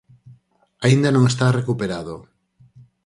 [0.85, 2.15] Aínda non está recuperado.